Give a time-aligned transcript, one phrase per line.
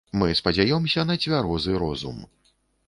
[0.21, 2.17] Мы спадзяёмся на цвярозы розум.